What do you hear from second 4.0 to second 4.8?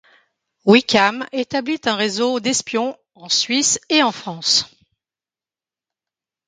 en France.